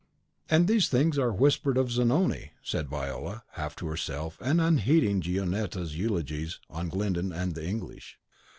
[0.49, 5.95] "And these things are whispered of Zanoni!" said Viola, half to herself, and unheeding Gionetta's
[5.95, 8.17] eulogies on Glyndon and the English.